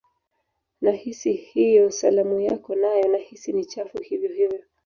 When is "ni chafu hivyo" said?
3.53-4.29